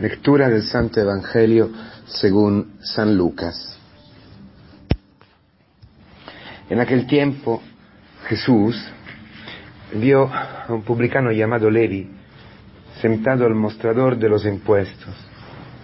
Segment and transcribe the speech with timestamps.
[0.00, 1.70] Lectura del Santo Evangelio
[2.06, 3.76] según San Lucas.
[6.70, 7.62] En aquel tiempo
[8.26, 8.82] Jesús
[9.92, 12.08] vio a un publicano llamado Levi
[13.02, 15.14] sentado al mostrador de los impuestos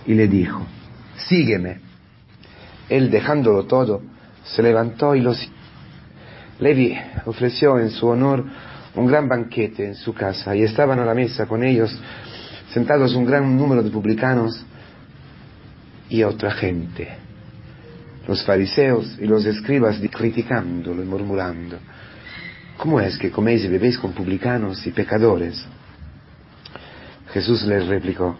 [0.06, 0.62] y le dijo,
[1.28, 1.80] sígueme.
[2.88, 4.00] Él dejándolo todo,
[4.44, 5.56] se levantó y lo siguió.
[6.60, 6.96] Levi
[7.26, 8.46] ofreció en su honor
[8.94, 11.94] un gran banquete en su casa y estaban a la mesa con ellos
[12.76, 14.62] sentados un gran número de publicanos
[16.10, 17.08] y otra gente.
[18.28, 21.78] Los fariseos y los escribas criticándolo y murmurando,
[22.76, 25.64] ¿cómo es que coméis y bebéis con publicanos y pecadores?
[27.32, 28.36] Jesús les replicó,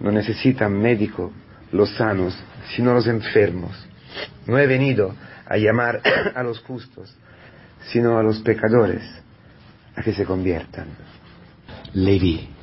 [0.00, 1.30] no necesitan médico
[1.70, 2.34] los sanos,
[2.74, 3.76] sino los enfermos.
[4.46, 5.14] No he venido
[5.46, 6.00] a llamar
[6.34, 7.14] a los justos,
[7.92, 9.02] sino a los pecadores
[9.94, 10.86] a que se conviertan.
[11.92, 12.56] Leví.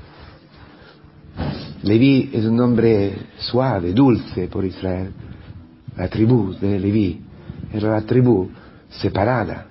[1.85, 5.12] Leví es un nombre suave, dulce por Israel.
[5.96, 7.21] La tribu de Leví
[7.71, 8.49] era la tribu
[8.90, 9.68] separada,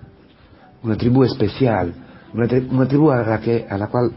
[0.85, 1.93] una tribu especial,
[2.33, 4.13] una, tribu a la, que, a la cual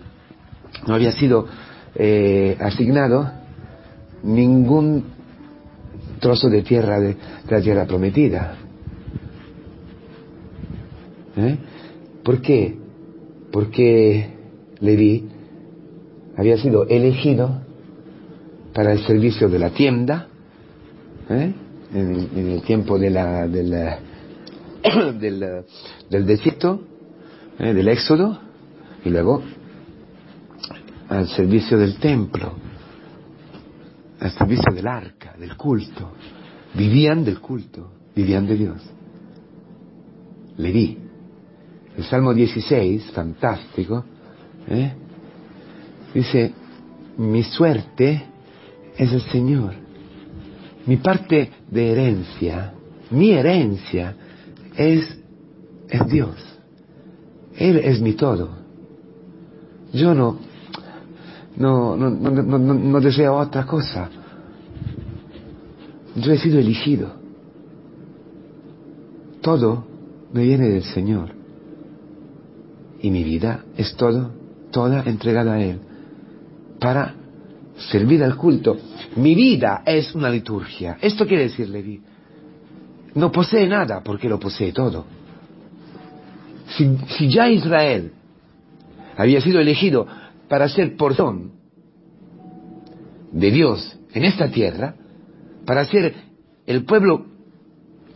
[0.85, 1.47] no había sido
[1.95, 3.31] eh, asignado
[4.21, 5.03] ningún
[6.19, 7.17] trozo de tierra de,
[7.49, 8.57] la tierra prometida.
[11.35, 11.57] ¿Eh?
[12.23, 12.77] ¿Por qué?
[13.51, 14.35] Porque
[14.81, 15.27] Leví
[16.37, 17.65] había sido elegido
[18.77, 20.27] para el servicio de la tienda
[21.31, 21.51] ¿eh?
[21.95, 23.71] en, el tiempo de del,
[26.11, 26.83] del, desierto,
[27.57, 27.73] ¿eh?
[27.73, 28.39] del éxodo,
[29.03, 29.41] y luego
[31.09, 32.53] al servicio del templo,
[34.19, 36.11] al servicio del arca, del culto.
[36.75, 38.83] Vivían del culto, vivían de Dios.
[40.57, 40.99] Leví.
[41.97, 44.05] El Salmo 16, fantástico,
[44.67, 44.93] ¿eh?
[46.13, 46.53] dice,
[47.17, 48.36] mi suerte
[48.97, 49.73] es el Señor.
[50.85, 52.73] Mi parte de herencia,
[53.11, 54.15] mi herencia
[54.75, 55.17] es,
[55.89, 56.35] es Dios.
[57.55, 58.49] Él es mi todo.
[59.93, 60.37] Yo no,
[61.57, 64.09] no, no, no, no, deseo otra cosa.
[66.15, 67.13] Yo he sido elegido.
[69.41, 69.85] Todo
[70.33, 71.29] me viene del Señor.
[73.01, 74.31] Y mi vida es todo,
[74.71, 75.79] toda entregada a Él.
[76.79, 77.15] Para
[77.77, 78.77] servir al culto.
[79.15, 80.97] Mi vida es una liturgia.
[81.01, 82.01] Esto quiere decir Levi.
[83.15, 85.05] No posee nada porque lo posee todo.
[86.69, 88.11] Si, si ya Israel
[89.15, 90.05] había sido elegido
[90.47, 91.53] para ser porción
[93.31, 94.95] de Dios en esta tierra,
[95.65, 96.13] para ser
[96.65, 97.25] el pueblo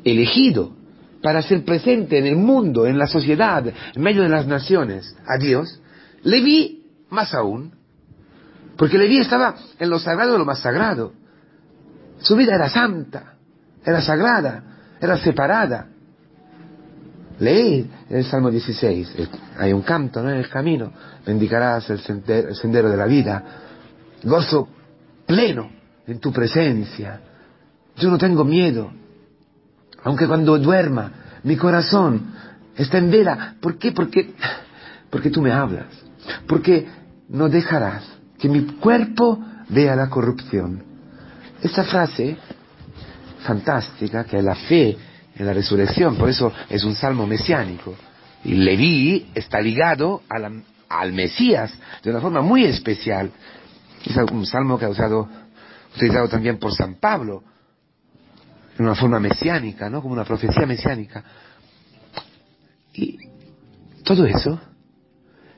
[0.03, 0.75] elegido,
[1.22, 5.38] para ser presente en el mundo, en la sociedad, en medio de las naciones, a
[5.38, 5.81] Dios,
[6.23, 7.73] Leví más aún,
[8.81, 11.14] porque Leví estaba en lo sagrado de lo más sagrado.
[12.18, 13.36] Su vida era santa,
[13.86, 14.64] era sagrada,
[15.00, 15.86] era separada.
[17.38, 19.18] Leí el Salmo 16,
[19.59, 20.31] hay un canto ¿no?
[20.31, 20.91] en el camino,
[21.24, 23.44] bendicarás el sendero, de la vida,
[24.24, 24.68] gozo
[25.28, 25.70] pleno
[26.08, 27.22] en tu presencia.
[27.97, 28.91] Yo no tengo miedo,
[30.03, 31.12] aunque cuando duerma
[31.44, 32.34] mi corazón
[32.75, 33.58] está en vela.
[33.62, 33.91] ¿Por qué?
[33.91, 34.34] Porque,
[35.12, 35.86] porque tú me hablas,
[36.47, 36.88] porque
[37.30, 40.84] no dejarás que mi cuerpo vea la corrupción.
[41.62, 42.35] Esta frase
[43.46, 44.97] fantástica, que es la fe
[45.35, 47.96] en la resurrección, por eso es un salmo mesiánico.
[48.44, 51.72] Y Leví está ligado al Mesías
[52.03, 53.31] de una forma muy especial.
[54.03, 55.29] Es un salmo que ha usado,
[55.96, 57.44] utilizado también por San Pablo,
[58.75, 60.02] en una forma mesiánica, ¿no?
[60.02, 61.23] Como una profecía mesiánica.
[62.94, 63.19] Y
[64.03, 64.59] todo eso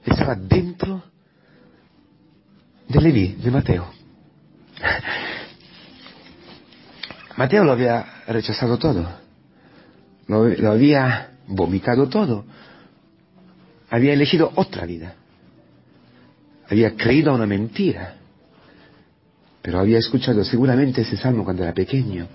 [0.03, 1.12] estaba dentro
[2.93, 3.87] de Leví, de Mateo.
[7.35, 9.23] Mateo lo había rechazado todo
[10.27, 12.45] lo, había vomitado todo.
[13.89, 15.15] Había elegido otra vida.
[16.69, 18.15] Había creído a una mentira.
[19.62, 22.27] Pero había escuchado seguramente ese salmo cuando era pequeño.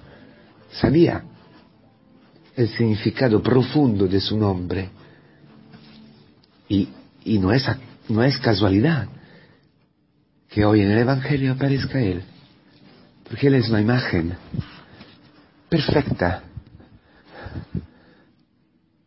[0.73, 1.23] Sabía
[2.57, 4.91] el significado profundo de su nombre.
[6.69, 6.89] Y,
[7.25, 7.67] y no, es,
[8.09, 9.09] no es casualidad
[10.59, 12.21] que hoy en el Evangelio aparezca Él.
[13.23, 14.37] Porque Él es una imagen
[15.69, 16.43] perfecta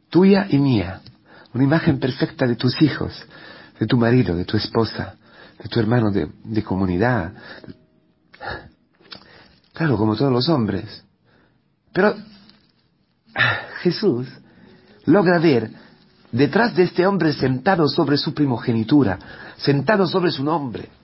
[0.10, 1.02] tuya y mía,
[1.54, 3.12] una imagen perfecta de tus hijos,
[3.78, 5.18] de tu marido, de tu esposa,
[5.62, 7.34] de tu hermano de, comunidad.
[9.74, 11.04] Claro, como todos los hombres.
[11.92, 12.16] Pero
[13.82, 14.26] Jesús
[15.04, 15.70] logra ver
[16.32, 19.20] detrás de este hombre sentado sobre su primogenitura,
[19.58, 21.01] sentado sobre su nombre,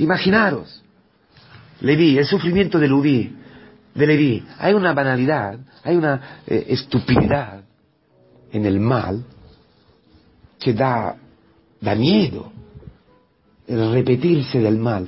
[0.00, 0.82] Imaginaros,
[1.82, 3.36] Leví, el sufrimiento de Leví,
[3.94, 4.44] de Leví.
[4.58, 7.64] Hay una banalidad, hay una eh, estupidez
[8.50, 9.22] en el mal
[10.58, 11.16] que da,
[11.82, 12.50] da miedo
[13.66, 15.06] el repetirse del mal.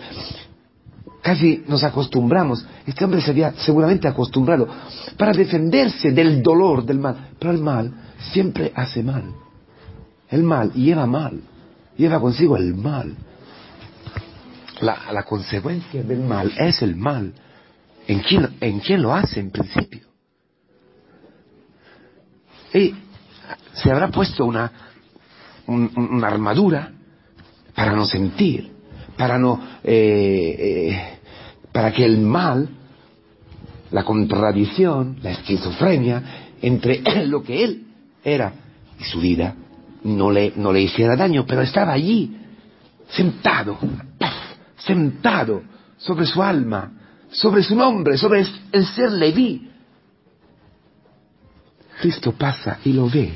[1.23, 2.63] Casi nos acostumbramos.
[2.87, 4.69] Este hombre se había seguramente acostumbrado
[5.17, 7.31] para defenderse del dolor del mal.
[7.39, 7.93] Pero el mal
[8.33, 9.25] siempre hace mal.
[10.29, 11.41] El mal lleva mal.
[11.97, 13.17] Lleva consigo el mal.
[14.83, 17.33] La, consecuencia del mal es el mal.
[18.07, 20.01] ¿En quién, ¿En quién lo hace en principio?
[22.75, 22.93] Y
[23.75, 24.73] se habrá puesto una,
[25.67, 26.91] una armadura
[27.77, 28.73] para no sentir,
[29.17, 31.19] para no eh, eh,
[31.71, 32.69] para que el mal,
[33.93, 36.23] la contradicción, la esquizofrenia
[36.61, 37.87] entre lo que él
[38.25, 38.53] era
[38.99, 39.55] y su vida
[40.03, 42.37] no le, no le hiciera daño, pero estaba allí,
[43.09, 43.79] sentado,
[44.87, 45.63] sentado
[45.97, 46.93] sobre su alma,
[47.31, 49.71] sobre su nombre, sobre el ser Leví.
[52.01, 53.33] Cristo pasa y lo ve.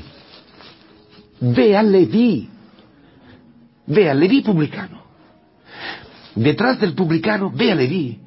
[1.39, 2.49] Ve a Leví.
[3.85, 5.03] Ve a Leví publicano.
[6.35, 8.19] Detrás del publicano, ve a Leví.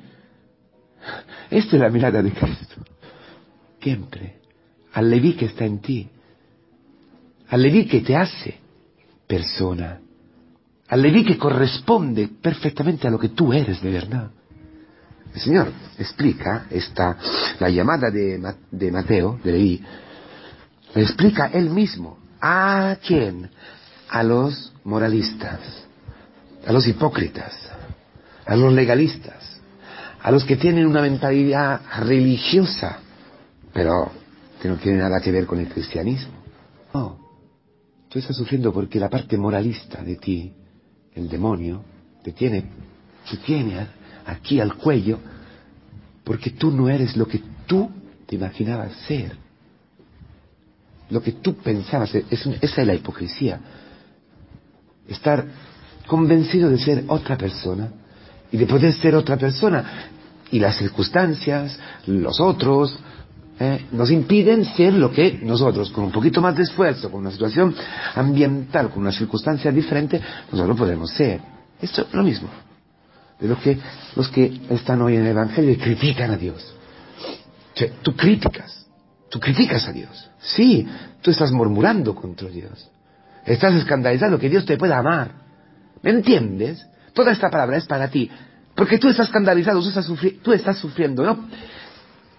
[1.51, 2.77] Esta es la mirada de Cristo.
[3.81, 4.41] Siempre.
[4.93, 6.09] Al Leví que está en ti.
[7.49, 8.59] Al Leví que te hace
[9.27, 10.01] persona.
[10.91, 14.31] Al Leví que corresponde perfectamente a lo que tú eres de verdad.
[15.33, 17.17] El Señor explica esta,
[17.61, 18.43] la llamada de,
[18.73, 19.85] de Mateo, de Leví,
[20.97, 22.19] explica él mismo.
[22.41, 23.49] ¿A quién?
[24.09, 25.61] A los moralistas,
[26.67, 27.71] a los hipócritas,
[28.45, 29.61] a los legalistas,
[30.21, 32.99] a los que tienen una mentalidad religiosa,
[33.73, 34.11] pero
[34.61, 36.35] que no tiene nada que ver con el cristianismo.
[36.93, 37.19] No,
[38.09, 40.55] tú estás sufriendo porque la parte moralista de ti,
[41.15, 41.83] el demonio,
[42.23, 42.65] te tiene,
[43.29, 43.87] te tiene
[44.27, 45.19] aquí al cuello,
[46.25, 47.91] porque tú no eres lo que tú
[48.27, 49.37] te imaginabas ser.
[51.11, 52.25] Lo que tú pensabas, ser.
[52.31, 53.59] esa es la hipocresía.
[55.09, 55.45] Estar
[56.07, 57.91] convencido de ser otra persona
[58.53, 60.11] y de poder ser otra persona.
[60.53, 62.97] Y las circunstancias, los otros,
[63.63, 67.31] eh, nos impiden ser lo que nosotros, con un poquito más de esfuerzo, con una
[67.31, 67.75] situación
[68.15, 70.21] ambiental, con una circunstancia diferente,
[70.51, 71.41] nosotros podemos ser.
[71.81, 72.49] Esto es lo mismo
[73.39, 73.79] de lo que
[74.17, 76.75] los que están hoy en el Evangelio y critican a Dios.
[78.03, 78.87] tú críticas,
[79.31, 80.31] tú criticas a Dios.
[80.41, 80.87] Sí,
[81.21, 82.91] tú estás murmurando contra Dios.
[83.47, 85.33] Estás escandalizado que Dios te pueda amar.
[86.03, 86.87] ¿Me entiendes?
[87.13, 88.31] Toda esta palabra es para ti.
[88.75, 89.83] Porque tú estás escandalizado,
[90.43, 91.49] tú estás, sufriendo, ¿no?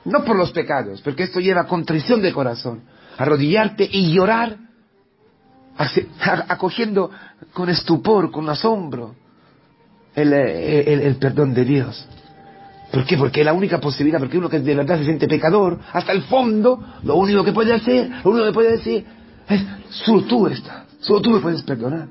[0.06, 2.82] No por los pecados, porque esto lleva contrición de corazón.
[3.18, 4.58] Arrodillarte y llorar,
[6.48, 7.12] acogiendo
[7.54, 9.16] con estupor, con asombro,
[10.16, 12.08] el, el, perdón de Dios.
[12.92, 13.18] ¿Por qué?
[13.18, 16.24] Porque es la única posibilidad, porque uno que de verdad se siente pecador, hasta el
[16.24, 19.06] fondo, lo único que puede hacer, lo único que puede decir,
[19.48, 22.08] es, solo tú estás, solo tú me puedes perdonar.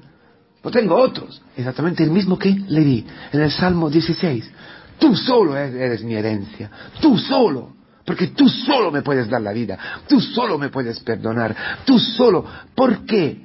[0.63, 1.41] No tengo otros.
[1.57, 4.51] Exactamente el mismo que le di en el Salmo 16.
[4.99, 6.71] Tú solo eres mi herencia.
[7.01, 7.80] Tú solo.
[8.11, 9.79] Porque tú solo me puedes dar la vida.
[10.09, 11.55] Tú solo me puedes perdonar.
[11.85, 12.45] Tú solo.
[12.75, 13.41] ¿Por qué?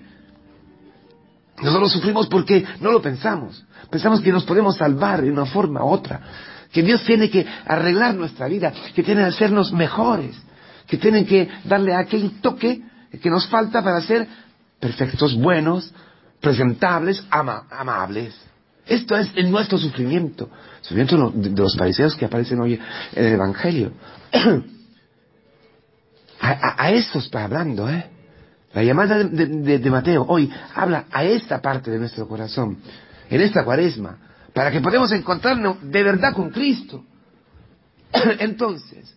[1.62, 3.64] Nosotros sufrimos porque no lo pensamos.
[3.92, 6.20] Pensamos que nos podemos salvar de una forma u otra.
[6.72, 8.74] Que Dios tiene que arreglar nuestra vida.
[8.96, 10.36] Que tiene que hacernos mejores.
[10.88, 12.82] Que tiene que darle aquel toque
[13.22, 14.28] que nos falta para ser
[14.80, 15.94] perfectos, buenos,
[16.42, 18.36] presentables, amables.
[18.88, 20.50] Esto es en nuestro sufrimiento,
[20.82, 22.80] sufrimiento de los fariseos que aparecen hoy
[23.14, 23.92] en el Evangelio.
[26.40, 28.06] a, eso está hablando, ¿eh?
[28.74, 32.78] La llamada de, Mateo hoy habla a esta parte de nuestro corazón,
[33.30, 34.18] en esta cuaresma,
[34.54, 37.04] para que podamos encontrarnos de verdad con Cristo.
[38.40, 39.16] Entonces,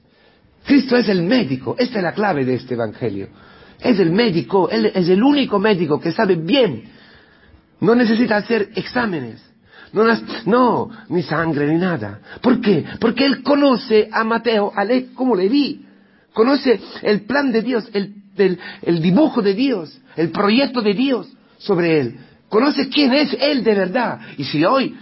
[0.65, 3.29] Cristo es el médico, esta es la clave de este Evangelio.
[3.81, 6.85] Es el médico, Él es el único médico que sabe bien
[7.81, 9.43] no necesita hacer exámenes.
[9.93, 10.05] No,
[10.47, 12.21] no, ni sangre ni nada.
[12.43, 12.85] ¿Por qué?
[13.01, 15.85] Porque él conoce a Mateo a como le vi.
[16.33, 18.15] Conoce el plan de Dios, el,
[18.83, 21.29] el dibujo de Dios, el proyecto de Dios
[21.59, 22.19] sobre él.
[22.49, 24.21] Conoce quién es él de verdad.
[24.37, 24.97] Y si hoy,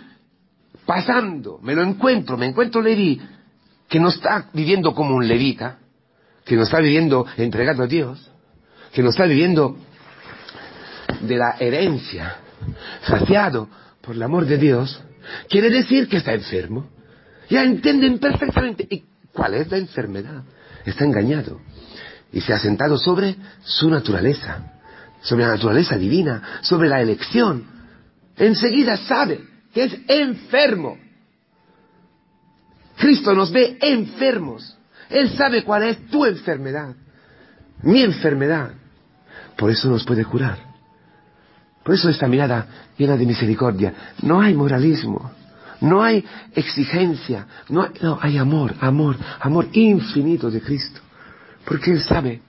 [0.85, 3.21] pasando, me lo encuentro, me encuentro Leví,
[3.89, 5.79] que no está viviendo como un levita,
[6.45, 8.31] que no está viviendo entregado a Dios,
[8.93, 9.77] que no está viviendo
[11.21, 12.37] de la herencia,
[13.03, 13.69] saciado
[14.07, 15.03] por el amor de Dios,
[15.51, 16.89] quiere decir que está enfermo.
[17.51, 20.45] Ya entienden perfectamente cuál es la enfermedad.
[20.85, 21.61] Está engañado
[22.33, 24.73] y se ha sentado sobre su naturaleza,
[25.23, 27.67] sobre la naturaleza divina, sobre la elección.
[28.37, 29.41] Enseguida sabe
[29.75, 30.99] que es enfermo.
[32.97, 34.77] Cristo nos ve enfermos.
[35.11, 36.95] Él sabe cuál es tu enfermedad,
[37.83, 38.73] mi enfermedad.
[39.57, 40.66] Por eso nos puede curar.
[41.87, 42.67] Por eso esta mirada
[42.99, 43.95] llena de misericordia.
[44.23, 45.31] No hay moralismo,
[45.81, 51.01] no hay exigencia, no hay, no, hay amor, amor, amor infinito de Cristo.
[51.65, 52.43] Porque Él sabe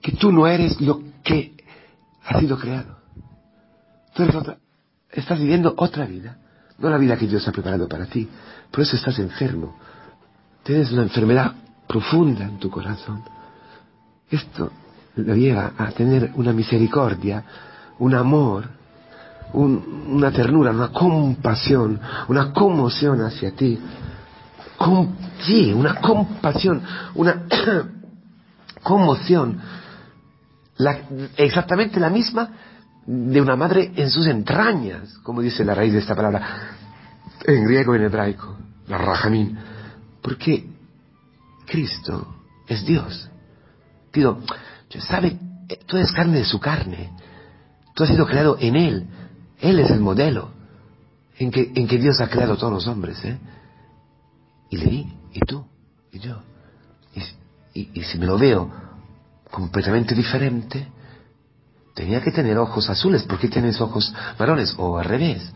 [0.00, 1.56] que tú no eres lo que
[2.24, 2.98] has sido creado.
[4.14, 4.58] Tú eres otra,
[5.10, 6.38] estás viviendo otra vida,
[6.78, 8.28] no la vida que Dios ha preparado para ti.
[8.70, 9.76] Por eso estás enfermo.
[10.62, 11.52] Tienes una enfermedad
[11.88, 13.24] profunda en tu corazón.
[14.30, 14.70] Esto
[15.16, 17.44] lo lleva a tener una misericordia,
[17.98, 18.68] un amor,
[19.52, 23.78] una ternura, una compasión, una conmoción hacia ti.
[25.40, 26.82] sí, una compasión,
[27.14, 27.44] una
[28.82, 29.60] conmoción,
[31.36, 32.50] exactamente la misma
[33.06, 36.42] de una madre en sus entrañas, como dice la raíz de esta palabra,
[37.46, 39.58] en griego y en hebraico, la rajamín,
[40.20, 40.68] porque
[41.66, 42.34] Cristo
[42.66, 43.30] es Dios.
[44.12, 44.40] Digo,
[45.00, 45.38] sabe,
[45.86, 47.10] tú eres carne de su carne,
[47.98, 49.08] tú has sido creado en Él,
[49.58, 50.50] Él es el modelo
[51.36, 53.36] en que, en que Dios ha creado a todos los hombres, ¿eh?
[54.70, 55.66] Y le di, y tú,
[56.12, 56.40] y yo.
[57.74, 58.70] Y, si me lo veo
[59.50, 60.86] completamente diferente,
[61.92, 64.76] tenía que tener ojos azules, ¿por qué tienes ojos varones?
[64.78, 65.52] O al revés,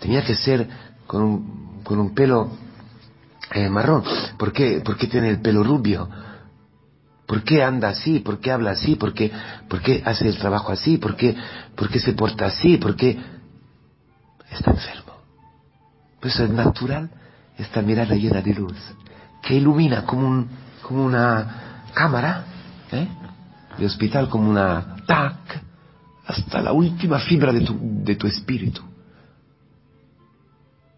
[0.00, 0.66] tenía que ser
[1.06, 2.50] con un, con un pelo
[3.52, 4.04] eh, marrón,
[4.38, 6.08] ¿por qué, ¿por qué tiene el pelo rubio?
[7.26, 8.20] ¿Por qué anda así?
[8.20, 8.96] ¿Por qué habla así?
[8.96, 9.30] ¿Por qué,
[9.68, 10.98] por qué hace el trabajo así?
[10.98, 11.34] ¿Por qué,
[11.74, 12.76] ¿Por qué se porta así?
[12.76, 13.18] ¿Por qué
[14.50, 15.14] está enfermo?
[16.20, 17.10] Pues es natural
[17.56, 18.76] esta mirada llena de luz,
[19.42, 20.48] que ilumina como, un,
[20.82, 22.44] como una cámara
[22.92, 23.08] ¿eh?
[23.78, 25.62] de hospital, como una TAC,
[26.26, 28.82] hasta la última fibra de tu, de tu espíritu.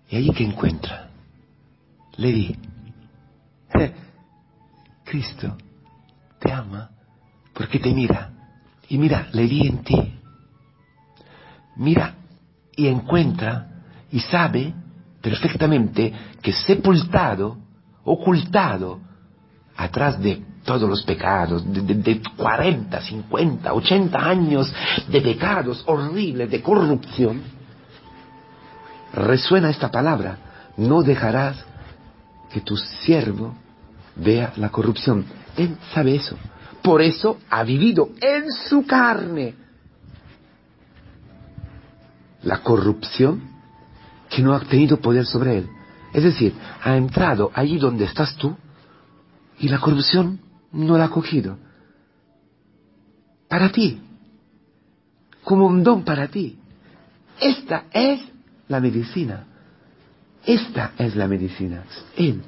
[0.09, 1.11] Y allí que encuentra,
[2.16, 2.56] le
[5.04, 5.56] Cristo
[6.38, 6.90] te ama
[7.52, 8.31] porque te mira.
[8.88, 10.21] Y mira, le di en ti.
[11.76, 12.14] Mira
[12.76, 13.66] y encuentra
[14.12, 14.73] y sabe
[15.21, 17.57] perfectamente que sepultado,
[18.05, 19.00] ocultado,
[19.76, 24.73] atrás de todos los pecados, de, 40, 50, 80 años
[25.09, 27.43] de pecados horribles, de corrupción,
[29.12, 30.38] resuena esta palabra,
[30.76, 31.64] no dejarás
[32.50, 33.55] que tu siervo
[34.16, 35.25] vea la corrupción.
[35.57, 36.37] Él sabe eso.
[36.83, 39.55] Por eso ha vivido en su carne
[42.43, 43.43] la corrupción
[44.31, 45.69] que no ha tenido poder sobre él.
[46.13, 48.57] Es decir, ha entrado allí donde estás tú
[49.59, 50.41] y la corrupción
[50.73, 51.59] no la ha cogido.
[53.49, 54.01] Para ti,
[55.47, 56.59] como un don para ti.
[57.41, 58.21] Esta es
[58.69, 59.45] la medicina.
[60.45, 61.85] Esta es la medicina.
[62.17, 62.43] Él,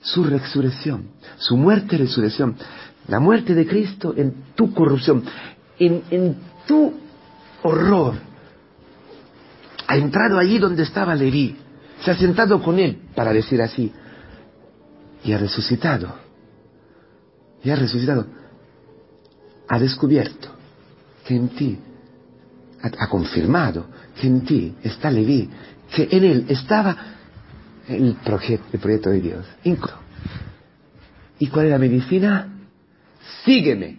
[0.00, 2.56] su resurrección, su muerte y resurrección.
[3.08, 5.24] La muerte de Cristo en tu corrupción,
[5.78, 6.36] en, en
[6.66, 6.92] tu
[7.62, 8.14] horror.
[9.86, 11.56] Ha entrado allí donde estaba Leví.
[12.02, 13.92] Se ha sentado con él, para decir así.
[15.24, 16.26] Y ha resucitado
[17.66, 18.24] y ha resucitado,
[19.68, 20.48] ha descubierto
[21.26, 21.76] que en ti,
[22.80, 23.86] ha, confirmado
[24.20, 25.50] que en ti está Leví,
[25.92, 27.15] que en él estaba
[27.88, 29.46] el proyecto, el proyecto de Dios.
[31.38, 32.48] ¿Y cuál es la medicina?
[33.44, 33.98] Sígueme.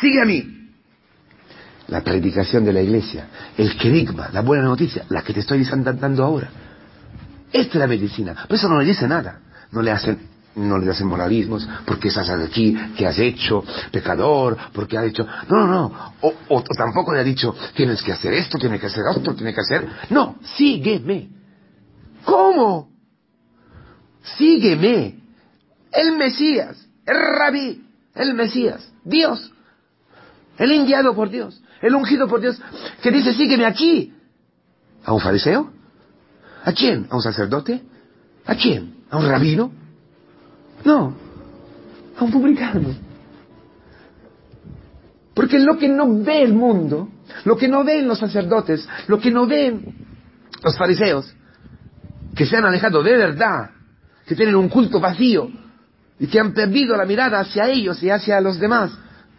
[0.00, 0.52] Sigue a mí.
[1.88, 6.24] La predicación de la iglesia, el querigma, la buena noticia, la que te estoy dando
[6.24, 6.50] ahora.
[7.52, 8.34] Esta es la medicina.
[8.48, 9.40] Por eso no le dice nada.
[9.70, 14.96] No le hacen no le hacen moralismos, porque estás aquí, que has hecho, pecador, porque
[14.96, 15.26] ha hecho...
[15.48, 16.14] No, no, no.
[16.48, 19.60] O, tampoco le ha dicho, tienes que hacer esto, tienes que hacer esto, tienes que
[19.60, 19.86] hacer...
[20.10, 21.28] No, sígueme.
[22.26, 22.90] ¿Cómo?
[24.36, 25.20] Sígueme.
[25.92, 29.50] El Mesías, el rabí, el Mesías, Dios,
[30.58, 32.60] el enviado por Dios, el ungido por Dios,
[33.02, 34.12] que dice, sígueme aquí.
[35.04, 35.70] ¿A un fariseo?
[36.64, 37.06] ¿A quién?
[37.08, 37.82] ¿A un sacerdote?
[38.44, 38.96] ¿A quién?
[39.08, 39.72] ¿A un rabino?
[40.84, 41.14] No,
[42.18, 42.94] a un publicano.
[45.32, 47.08] Porque lo que no ve el mundo,
[47.44, 49.94] lo que no ven los sacerdotes, lo que no ven
[50.62, 51.32] los fariseos,
[52.36, 53.70] que se han alejado de verdad,
[54.26, 55.50] que tienen un culto vacío
[56.18, 58.92] y que han perdido la mirada hacia ellos y hacia los demás,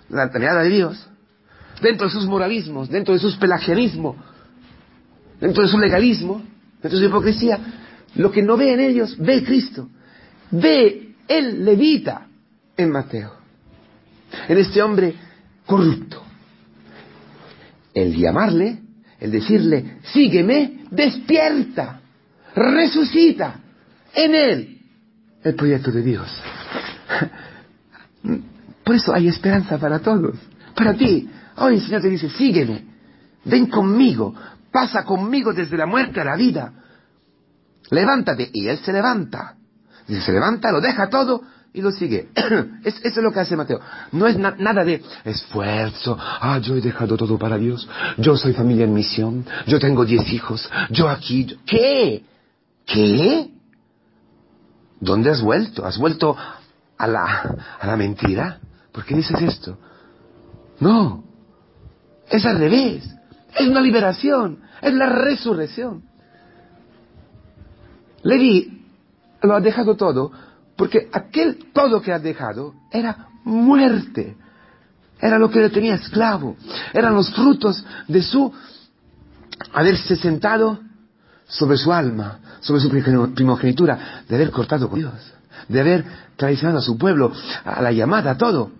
[0.10, 1.08] la mirada de Dios,
[1.80, 4.16] dentro de sus moralismos, dentro de sus pelagianismo,
[5.40, 6.42] dentro de su legalismo,
[6.82, 7.60] dentro de su hipocresía,
[8.16, 9.90] lo que no ve en ellos, ve Cristo,
[10.50, 12.26] ve el levita
[12.76, 13.34] en Mateo,
[14.48, 15.14] en este hombre
[15.68, 16.24] corrupto.
[17.94, 18.80] El llamarle,
[19.20, 22.02] el decirle, sígueme, despierta,
[22.58, 23.60] resucita,
[24.14, 24.82] en Él
[25.44, 26.28] el proyecto de Dios.
[28.84, 30.36] Por eso hay esperanza para todos,
[30.76, 31.30] para ti.
[31.58, 32.86] Hoy el Señor te dice, sígueme,
[33.46, 34.34] ven conmigo,
[34.72, 36.74] pasa conmigo desde la muerte a la vida.
[37.90, 38.50] Levántate.
[38.54, 39.56] Y Él se levanta.
[40.08, 41.42] Se levanta, lo deja todo
[41.74, 42.30] y lo sigue.
[42.84, 43.80] eso es lo que hace Mateo.
[44.12, 46.18] No es nada de esfuerzo.
[46.20, 47.88] Ah, yo he dejado todo para Dios.
[48.18, 49.46] Yo soy familia en misión.
[49.68, 50.70] Yo tengo diez hijos.
[50.90, 51.58] Yo aquí.
[51.66, 52.24] ¿Qué?
[52.88, 53.52] ¿Qué?
[55.00, 55.86] ¿Dónde has vuelto?
[55.86, 56.36] ¿Has vuelto
[56.98, 58.60] a la, a la mentira?
[58.92, 59.78] ¿Por qué dices esto?
[60.80, 61.24] No.
[62.30, 63.08] Es al revés.
[63.54, 64.62] Es una liberación.
[64.82, 66.04] Es la resurrección.
[68.24, 68.86] Levi
[69.42, 70.32] lo ha dejado todo
[70.76, 74.38] porque aquel todo que ha dejado era muerte.
[75.20, 76.56] Era lo que le tenía esclavo.
[76.94, 78.54] Eran los frutos de su
[79.74, 80.80] haberse sentado
[81.48, 85.34] sobre su alma, sobre su primogenitura, de haber cortado con Dios,
[85.68, 87.32] de haber traicionado a su pueblo,
[87.64, 88.72] a la llamada, a todo.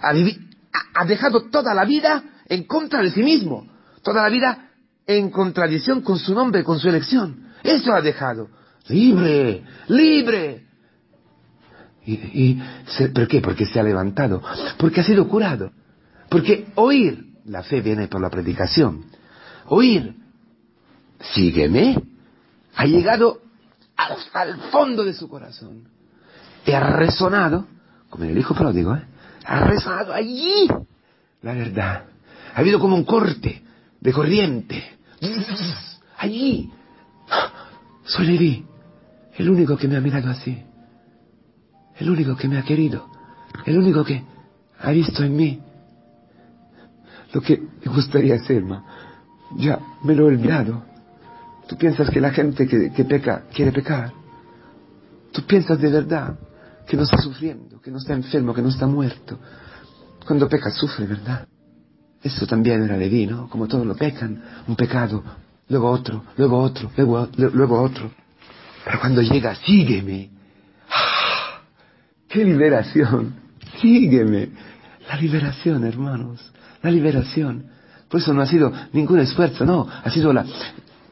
[0.00, 3.66] Ha, dejado toda la vida en contra de sí mismo,
[4.02, 4.70] toda la vida
[5.06, 7.52] en contradicción con su nombre, con su elección.
[7.62, 8.48] Eso ha dejado.
[8.88, 10.66] Libre, libre.
[12.04, 12.62] ¿Y, y
[13.14, 13.40] por qué?
[13.40, 14.42] Porque se ha levantado,
[14.76, 15.72] porque ha sido curado,
[16.28, 19.06] porque oír, la fe viene por la predicación,
[19.66, 20.23] oír
[21.32, 22.02] sígueme,
[22.74, 23.40] ha llegado
[23.96, 25.88] al, fondo de su corazón.
[26.66, 27.66] Y ha resonado,
[28.10, 29.04] como en el hijo pródigo, ¿eh?
[29.44, 30.68] ha resonado allí
[31.44, 32.04] la verdad.
[32.54, 33.62] Ha habido como un corte
[34.00, 34.82] de corriente.
[36.16, 36.70] Allí.
[38.04, 38.66] Soy Levi,
[39.36, 40.62] el único que me ha mirado así.
[41.96, 43.08] El único que me ha querido.
[43.66, 44.24] El único que
[44.80, 45.60] ha visto en mí
[47.32, 48.84] lo que me gustaría ser, ma.
[49.56, 50.84] Ya me lo he olvidado.
[51.66, 54.12] Tú piensas que la gente que, peca quiere pecar.
[55.32, 56.38] Tú piensas de verdad
[56.86, 59.38] que no está sufriendo, que no está enfermo, que no está muerto.
[60.26, 61.46] Cuando peca sufre, ¿verdad?
[62.22, 63.48] Eso también era de ¿no?
[63.48, 65.22] Como todos lo pecan, un pecado,
[65.68, 68.10] luego otro, luego otro, luego, luego otro.
[68.84, 70.30] Pero cuando llega, sígueme.
[70.90, 71.60] ¡Ah!
[72.28, 73.34] ¡Qué liberación!
[73.80, 74.50] Sígueme.
[75.08, 76.40] La liberación, hermanos.
[76.82, 77.66] La liberación.
[78.08, 79.88] Por eso no ha sido ningún esfuerzo, no.
[79.88, 80.44] Ha sido la,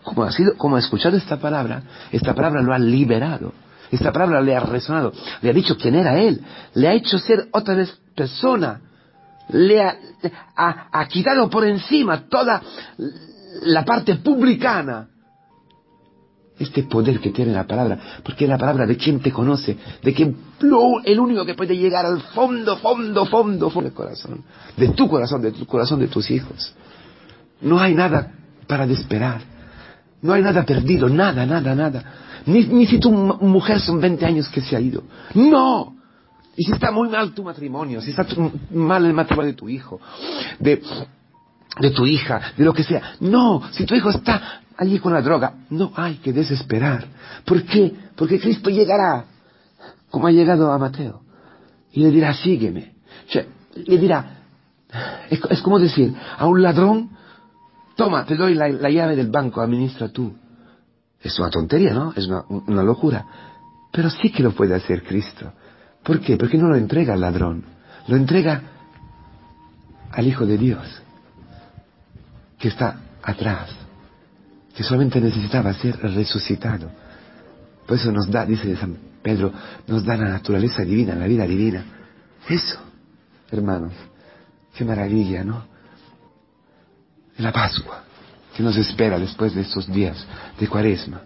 [0.02, 3.52] como ha, sido, como ha escuchado esta palabra, esta palabra lo ha liberado.
[3.92, 5.12] Esta palabra le ha resonado,
[5.42, 6.40] le ha dicho quién era él,
[6.72, 8.80] le ha hecho ser otra vez persona,
[9.50, 12.62] le ha, quitado por encima toda
[13.64, 15.08] la parte publicana.
[16.58, 20.14] Este poder que tiene la palabra, porque es la palabra de quien te conoce, de
[20.14, 20.36] quien
[21.04, 24.42] el único que puede llegar al fondo, fondo, fondo, fondo del corazón,
[24.74, 26.74] de tu corazón, de tu corazón de tus hijos.
[27.60, 28.32] No hay nada
[28.66, 29.51] para desesperar.
[30.22, 32.04] No hay nada perdido, nada, nada, nada.
[32.46, 35.02] Ni, si tu mujer son 20 años que se ha ido.
[35.34, 35.96] No.
[36.56, 38.26] Y si está muy mal tu matrimonio, si está
[38.70, 40.00] mal el matrimonio de tu hijo,
[40.58, 40.82] de,
[41.80, 43.14] de tu hija, de lo que sea.
[43.20, 47.06] No, si tu hijo está allí con la droga, no hay que desesperar.
[47.44, 47.92] ¿Por qué?
[48.14, 49.24] Porque Cristo llegará,
[50.10, 51.22] como ha llegado a Mateo,
[51.92, 52.94] y le dirá, sígueme.
[53.28, 54.42] O sea, le dirá,
[55.50, 57.10] es como decir, a un ladrón
[57.96, 60.34] Toma, te doy la, llave del banco, administra tú.
[61.20, 62.12] Es una tontería, ¿no?
[62.16, 63.26] Es una, locura.
[63.92, 65.52] Pero sí que lo puede hacer Cristo.
[66.02, 66.36] ¿Por qué?
[66.36, 67.64] Porque no lo entrega al ladrón.
[68.08, 68.62] Lo entrega
[70.10, 71.02] al Hijo de Dios,
[72.58, 73.70] que está atrás,
[74.74, 76.90] que solamente necesitaba ser resucitado.
[77.86, 79.52] Por eso nos da, dice San Pedro,
[79.86, 81.84] nos da la naturaleza divina, la vida divina.
[82.48, 82.78] Eso,
[83.50, 83.92] hermanos,
[84.74, 85.71] qué maravilla, ¿no?
[87.38, 88.02] La Pascua
[88.54, 90.24] que nos espera después de estos días
[90.58, 91.22] de Cuaresma.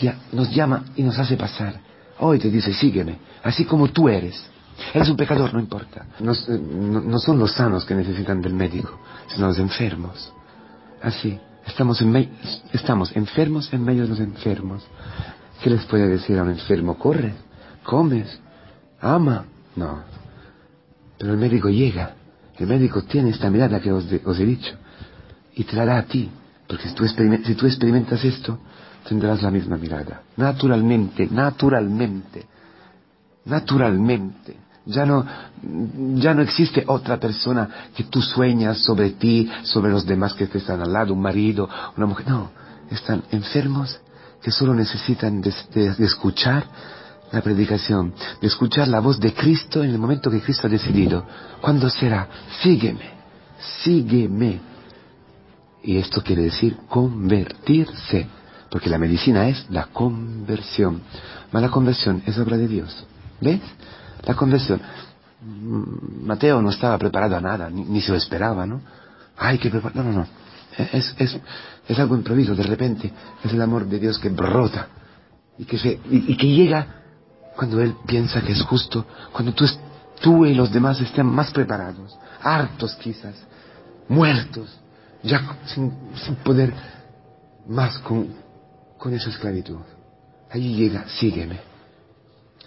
[0.00, 1.80] Ya nos llama y nos hace pasar.
[2.18, 4.42] Hoy te dice, sígueme, así como tú eres.
[4.92, 6.06] Eres un pecador, no importa.
[6.18, 10.32] Eh, no, son los sanos que necesitan del médico, sino los enfermos.
[11.00, 12.30] Así, estamos, en
[12.72, 14.82] estamos enfermos en medio de los enfermos.
[15.62, 16.98] ¿Qué les puede decir a un enfermo?
[16.98, 17.34] Corre,
[17.84, 18.40] comes,
[19.00, 19.44] ama.
[19.76, 20.02] No.
[21.18, 22.14] Pero el médico llega.
[22.58, 24.76] El médico tiene esta mirada que os he dicho
[25.54, 26.30] y te dará a ti.
[26.66, 28.58] Porque si tú, si tú experimentas esto,
[29.06, 30.22] tendrás la misma mirada.
[30.36, 32.46] Naturalmente, naturalmente,
[33.44, 34.56] naturalmente.
[34.84, 35.24] Ya no,
[36.16, 40.58] ya no existe otra persona que tú sueñas sobre ti, sobre los demás que te
[40.58, 42.28] están al lado, un marido, una mujer.
[42.28, 42.50] No,
[42.90, 44.00] están enfermos
[44.42, 46.64] que solo necesitan de, de escuchar
[47.30, 51.24] la predicación, de escuchar la voz de Cristo en el momento que Cristo ha decidido.
[51.60, 52.28] ¿Cuándo será?
[52.60, 53.08] Sígueme,
[53.84, 54.71] sígueme.
[55.82, 58.26] Y esto quiere decir convertirse.
[58.70, 61.02] Porque la medicina es la conversión.
[61.50, 63.04] Mas la conversión es obra de Dios.
[63.40, 63.60] ¿Ves?
[64.24, 64.80] La conversión.
[65.42, 68.80] Mm, Mateo no estaba preparado a nada, ni, se lo esperaba, ¿no?
[69.36, 69.96] Ay, que preparar.
[69.96, 70.26] No, no, no.
[70.78, 71.38] Es, es,
[71.86, 73.12] es, algo improviso, de repente.
[73.44, 74.88] Es el amor de Dios que brota
[75.58, 76.86] y que, se, y, que llega
[77.56, 79.66] cuando Él piensa que es justo, cuando tú,
[80.20, 83.34] tú y los demás estén más preparados, hartos quizás,
[84.08, 84.70] muertos,
[85.22, 86.72] ya sin, sin poder
[87.66, 88.28] más con,
[88.98, 89.78] con esa esclavitud.
[90.50, 91.60] Allí llega, sígueme.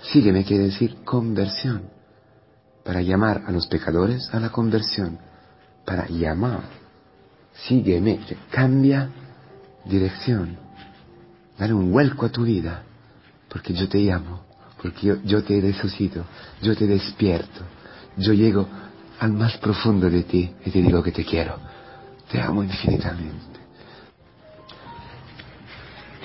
[0.01, 1.83] Sígueme quiere decir conversión.
[2.83, 5.17] Para llamar a los pecadores a la conversión.
[5.85, 6.63] Para llamar.
[7.67, 8.19] Sígueme.
[8.51, 9.09] Cambia
[9.85, 10.57] dirección.
[11.57, 12.83] Dale un vuelco a tu vida.
[13.49, 14.45] Porque yo te llamo.
[14.81, 16.25] Porque yo, yo te resucito.
[16.61, 17.61] Yo te despierto.
[18.17, 18.67] Yo llego
[19.19, 21.57] al más profundo de ti y te digo que te quiero.
[22.31, 23.59] Te amo infinitamente.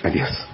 [0.03, 0.49] Adiós.